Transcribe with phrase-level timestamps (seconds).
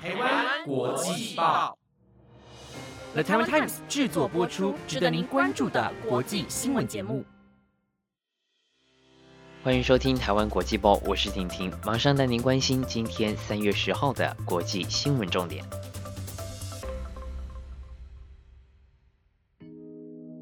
[0.00, 1.76] 台湾国际报
[3.14, 7.24] ，The Taiwan Times 制作播出，值得您关注的国际新闻节目。
[9.64, 15.64] 欢迎收听台湾国际报，我是婷婷，马上带您关心今天三月十号的国际新闻重点。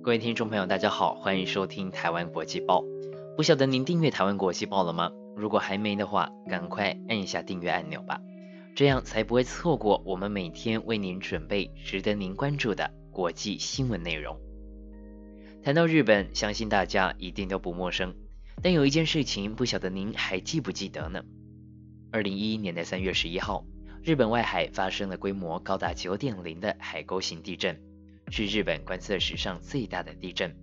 [0.03, 2.85] 各位听众朋友，大家好，欢迎收听台湾国际报。
[3.39, 5.11] 不晓得您订阅台湾国际报了吗？
[5.35, 8.21] 如果还没的话，赶快按一下订阅按钮吧，
[8.77, 14.39] 这样才不会错过我们每天为您准备值得您关注的国际新闻内容。
[15.65, 18.15] 谈到日本，相信大家一定都不陌生。
[18.63, 21.25] 但有一件事情，不晓得您还记不记得呢？
[22.13, 23.65] 二零一一年的三月十一号，
[24.03, 27.81] 日本外海发生了规模高达九点零的海沟型地震，
[28.31, 30.55] 是日本观测史上最大的地震，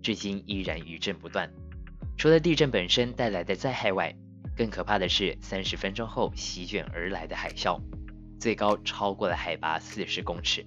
[0.00, 1.52] 至今依然余震不断。
[2.16, 4.16] 除了地震本身带来的灾害外，
[4.56, 7.78] 更可怕的是三十分钟后席卷而来的海啸，
[8.40, 10.66] 最高超过了海拔四十公尺。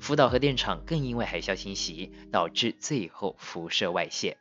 [0.00, 4.36] 福岛核电厂更因为海啸侵袭，导致最后辐射外泄。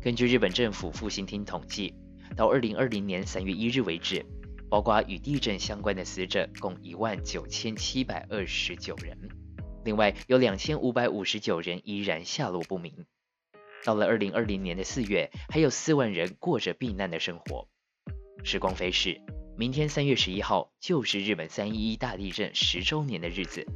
[0.00, 1.94] 根据日本政府复兴厅统计，
[2.36, 4.24] 到二零二零年三月一日为止，
[4.70, 9.18] 包括与地震相关的死者共一万九千七百二十九人，
[9.84, 13.06] 另外有两千五百五十九人依然下落不明。
[13.84, 17.66] 到了二零二零年的四月，还有四万人过着避难的生活。
[18.44, 19.20] 时光飞逝，
[19.56, 23.66] 明天三月十一号就是日本三一一大地震十周年的日子。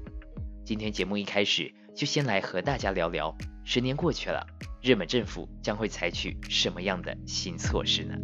[0.65, 4.47] 今天节目一开始就先来和大家聊聊，十年过去了。
[4.81, 8.15] 日本政府将会采取什么样的新措施呢？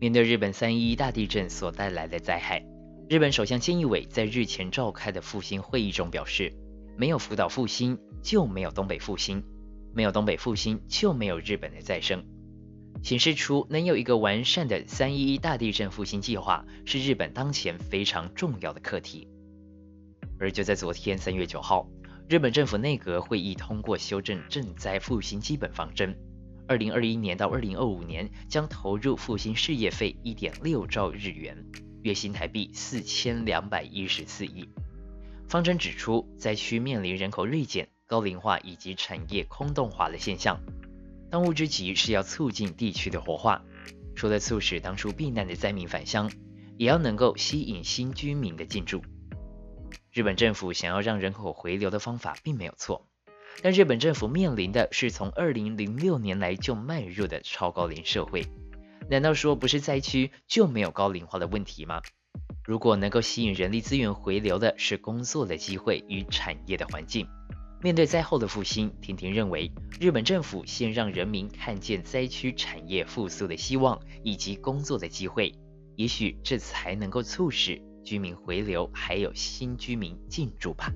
[0.00, 2.64] 面对日本三一一大地震所带来的灾害，
[3.08, 6.52] 日本首相菅义伟在日前召开的复兴会议中表示
[6.98, 9.40] ：“没有福岛复兴，就没有东北复兴；
[9.94, 12.24] 没有东北复兴，就没有日本的再生。”
[13.02, 19.28] 显示出能有一个完善的三一一大地震复兴计划，是日本当前非常重要的课题。
[20.38, 21.88] 而就在昨天三月九号。
[22.28, 26.16] 日本政府内阁会议通过修正赈灾复兴基本方针，
[26.66, 31.62] 二零二一年到二零二五年将投入复兴事业费一点六兆日元，
[32.02, 34.66] 约新台币四千两百一十四亿。
[35.46, 40.58] 方针指出，灾区面临人口锐减、高龄化以及产业空洞化的现象，
[41.32, 43.64] 当务之急是要促进地区的活化，
[44.14, 46.30] 除了促使当初避难的灾民返乡，
[46.76, 49.02] 也要能够吸引新居民的进驻。
[50.12, 53.08] 日本政府想要让人口回流的方法并没有错，
[53.62, 58.46] 但日本政府面临的是从二零零六年来就迈入的超高龄社会。
[59.08, 62.02] 难道说不是灾区就没有高龄化的问题吗？
[62.62, 67.26] 如果能够吸引人力资源回流的是工作的机会与产业的环境，
[67.82, 75.52] 面对灾后的复兴，婷婷认为日本政府先让人民看见灾区产业复苏的希望以及工作的机会，
[75.96, 77.82] 也许这才能够促使。
[78.04, 80.92] 居民回流，还有新居民进驻吧。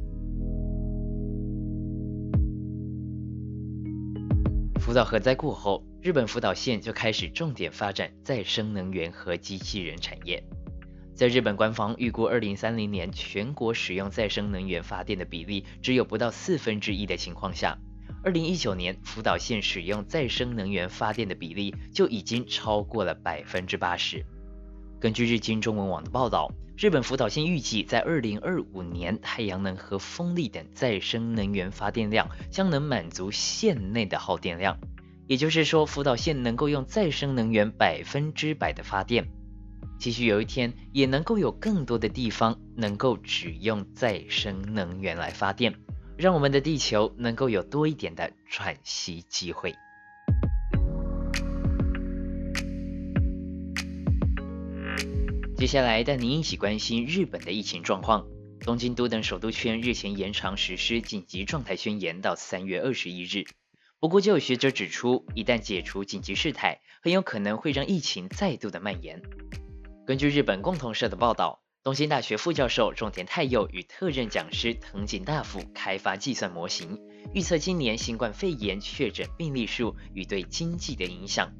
[4.80, 10.42] 福岛核灾过后，日本福岛县就开始重点发展再生能源和机器人产业。
[11.16, 17.78] 在日本官方预估，二零三零年全国使用再生能源发电的比例只有不到四分之一的情况下，
[18.22, 24.26] 二零一九年福岛县使用再生能源发电的比例就已经超过了百分之八十。
[25.00, 26.52] 根据日经中文网的报道。
[26.78, 34.78] 日本福岛县预计，在二零二五年，太阳能和风力等再生能源发电量将能满足县内的耗电量。
[35.26, 39.26] 也就是说，福岛县能够用再生能源百分之百的发电。
[39.98, 45.74] 期许有一天，也能够有更多的地方能够只用再生能源来发电，
[46.16, 49.74] 让我们的地球能够有多一点的喘息机会。
[55.56, 58.26] 接下来带您一起关心日本的疫情状况。
[58.60, 63.44] 东京都等首都圈日前延长实施紧急状态宣言到三月二十一日。
[63.98, 69.22] 不过，就有学者指出，一旦解除紧急事态，很有可能会让疫情再度的蔓延。
[70.06, 77.00] 根据日本共同社的报道，东京大学副教授种田太佑与特任讲师藤井大辅开发计算模型，
[77.34, 81.52] 预测今年新冠肺炎确诊病例数与对经济的影响。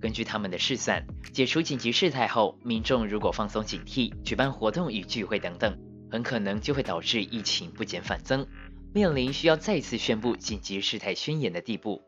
[0.00, 5.78] 根据他们的试算，解除紧急事态后，民众如果放松警惕，举办活动与聚会等等，
[6.10, 8.46] 很可能就会导致疫情不减反增，
[8.94, 12.00] 面临需要再次宣布紧急事态宣言的地步。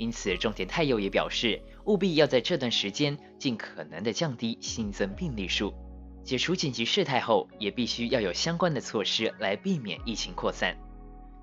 [0.00, 5.74] 因此，重点太佑也表示，务必要在这段时间尽可能的降低新增病例数。
[6.24, 10.74] 解除紧急事态后，也必须要有相关的措施来避免疫情扩散。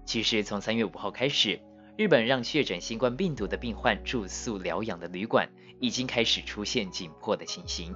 [0.06, 1.62] 其实，从三月五号开始。
[1.98, 5.48] 日本让确诊新冠病毒的病患住宿疗养的旅馆
[5.80, 7.94] 已经开始出现紧迫的情形。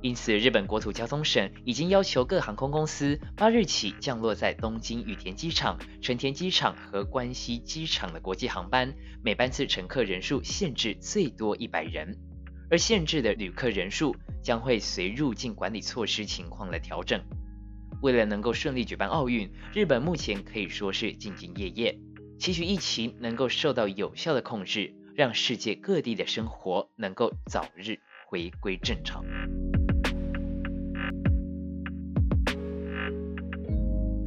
[0.00, 12.16] 因此，日本国土交通省已经要求各航空公司八日起降落在东京羽田机场、成田机场和关西机场的国际航班，每班次乘客人数限制最多一百人，
[12.70, 17.20] 而限制的旅客人数将会随入境管理措施情况来调整。
[18.00, 21.98] 为了能够顺利举办奥运，日本目前可以说是兢兢业业，
[22.38, 27.98] 期许疫情能够受到有效的控制，让世界各地的生活能够早日
[28.28, 29.24] 回归正常。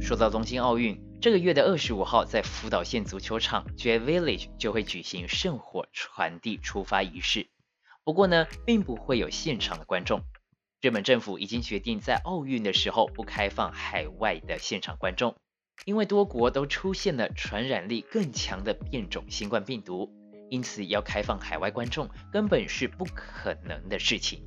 [0.02, 7.46] 说到东京奥运，这个月的二十五号，在福岛县足球场 J Village 就会举行圣火传递出发仪式。
[8.02, 10.22] 不过呢，并不会有现场的观众。
[10.80, 15.36] 日本政府已经决定在奥运的时候不开放海外的现场观众，
[15.84, 20.10] 因为多国都出现了传染力更强的变种新冠病毒，
[20.50, 24.42] 因此要开放海外观众根本是不可能的事情。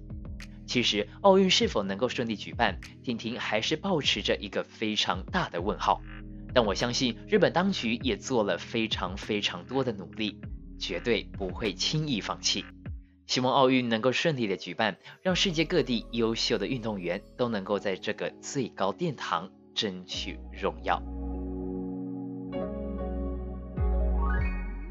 [0.66, 6.02] 其实奥运是否能够顺利举办，婷婷还是保持着一个非常大的问号。
[6.54, 10.40] 但我相信日本当局也做了非常非常多的努力，
[10.80, 12.66] 绝对不会轻易放弃。
[13.28, 21.02] 希望奥运能够顺利的举办，让世界各地优秀的运动员都能够在这个最高殿堂争取荣耀。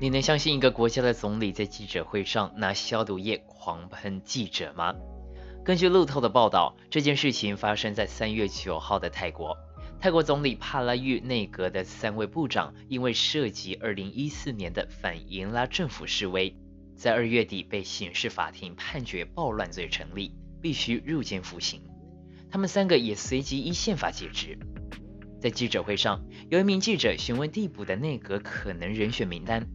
[0.01, 4.95] 你能相信一个国家的总理在记者会上拿消毒液狂喷记者吗？
[5.65, 9.57] 根据路透的报道，这件事情发生在三月九号的泰国。
[9.99, 16.55] 泰国总理帕拉育内阁的三位部长因为涉及二零一四年的反银拉政府示威，
[16.95, 21.81] 在二月底被刑事法庭判决暴乱罪成立，必须入监服刑。
[22.51, 24.59] 他们三个也随即依宪法解职。
[25.41, 29.67] 在记者会上，有一名记者询问递补的内阁可能人选名单，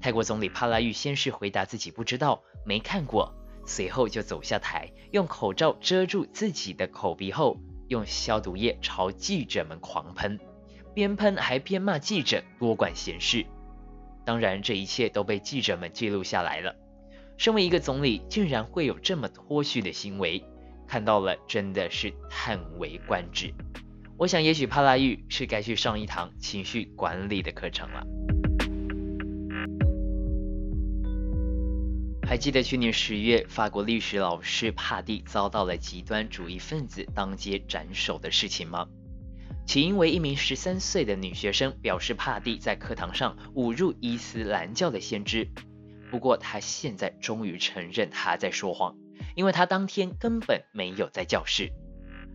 [0.00, 3.37] 泰国总理帕拉育先是回答自己不知道，没看过。
[3.68, 10.40] 随后就走下台，用口罩遮住自己的口鼻后，用消毒液朝记者们狂喷，
[10.94, 13.44] 边喷还边骂记者多管闲事。
[14.24, 16.74] 当然，这一切都被记者们记录下来了。
[17.36, 20.42] 身为一个总理，竟然会有这么脱序的行为，
[20.86, 23.52] 看到了真的是叹为观止。
[24.16, 28.27] 我想，也许帕拉玉是该去上一堂情绪管理的课程了。
[32.28, 38.86] 还记得去年十月，法国历史老师帕蒂遭到了极端主义分子当街斩首的事情吗？
[39.64, 45.50] 起因为一名十三岁的女学生表示帕蒂在课堂上侮辱伊斯兰教的先知。
[46.10, 48.94] 不过他现在终于承认他在说谎，
[49.34, 51.72] 因为他当天根本没有在教室。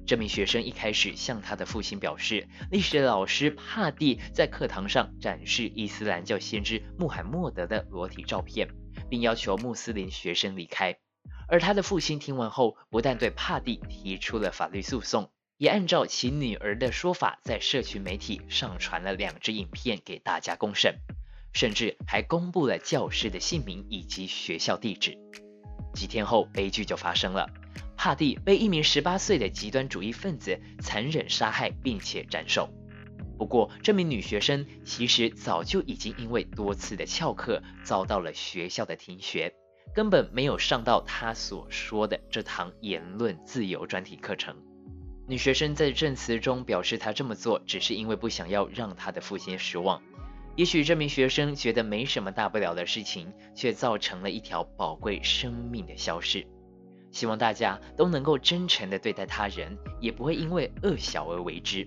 [0.08, 8.68] 这名学生一开始向他的父亲表示，历史老师帕蒂在课堂上展示伊斯兰教先知穆罕默德的裸体照片。
[9.14, 10.98] 并要求穆斯林学生离开，
[11.48, 15.30] 而他的父亲听完后，不但对帕蒂提出了法律诉讼，
[15.60, 20.96] 也按照其女儿的说法，在社群媒体上传了两支影片给大家公审，
[21.54, 25.16] 甚至还公布了教师的姓名以及学校地址。
[25.94, 27.48] 几天后，悲剧就发生了，
[27.96, 32.68] 帕蒂被一名十八岁的极端主义分子残忍杀害，并且斩首。
[33.44, 39.54] 不过，这名女学生其实早就已经因为多次的翘课遭到了学校的停学，
[39.94, 44.56] 根本没有上到她所说的这堂言论自由专题课程。
[45.28, 50.02] 女学生在证词中表示，她这么做只是因为不想要让她的父亲失望。
[50.56, 56.48] 也许这名学生觉得没什么大不了的事情，却造成了一条宝贵生命的消逝。
[57.12, 61.86] 希望大家都能够真诚地对待他人，也不会因为恶小而为之。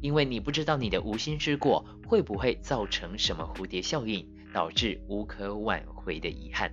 [0.00, 6.72] 因为你不知道你的无心之过会不会造成什么蝴蝶效应，导致无可挽回的遗憾。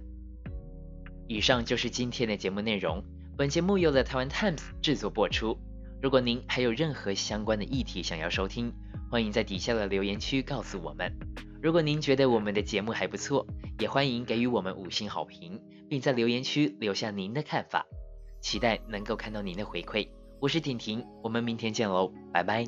[1.27, 3.03] 以上就是今天的节目内容。
[3.35, 5.57] 本节目由了台湾 Times 制作播出。
[6.01, 8.71] 如果您还有任何相关的议题想要收听，
[9.09, 11.11] 欢迎在底下的留言区告诉我们。
[11.61, 13.47] 如果您觉得我们的节目还不错，
[13.79, 17.85] 也欢迎给予我们五星好评，并在留言区留下您的看法。
[18.41, 20.09] 期待能够看到您的回馈。
[20.43, 22.65] 我是婷婷，我们明天见喽，拜拜。